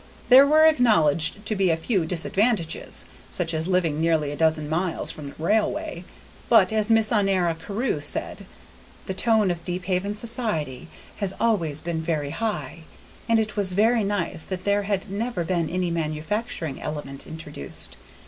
There 0.29 0.47
were 0.47 0.65
acknowledged 0.65 1.45
to 1.45 1.55
be 1.55 1.69
a 1.69 1.77
few 1.77 2.05
disadvantages, 2.07 3.05
such 3.29 3.53
as 3.53 3.67
living 3.67 4.01
nearly 4.01 4.31
a 4.31 4.35
dozen 4.35 4.67
miles 4.67 5.11
from 5.11 5.29
the 5.29 5.35
railway, 5.37 6.05
but, 6.49 6.73
as 6.73 6.89
Miss 6.89 7.11
Honora 7.13 7.53
Carew 7.53 8.01
said, 8.01 8.47
the 9.05 9.13
tone 9.13 9.51
of 9.51 9.63
Deephaven 9.63 10.15
society 10.15 10.87
had 11.17 11.35
always 11.39 11.81
been 11.81 12.01
very 12.01 12.31
high, 12.31 12.79
and 13.29 13.39
it 13.39 13.55
was 13.55 13.73
very 13.73 14.03
nice 14.03 14.43
that 14.45 14.63
there 14.63 14.81
had 14.81 15.11
never 15.11 15.43
been 15.43 15.69
any 15.69 15.91
manufacturing 15.91 16.81
element 16.81 17.27
introduced. 17.27 17.95